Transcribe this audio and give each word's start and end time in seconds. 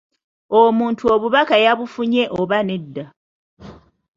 Omuntu 0.61 1.03
obubaka 1.15 1.55
yabufunye 1.65 2.23
oba 2.39 2.57
nedda? 2.67 3.05